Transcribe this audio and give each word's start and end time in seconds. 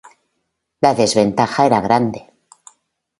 La 0.85 0.93
desventaja 0.99 1.67
era 1.67 1.81
grande. 1.87 2.27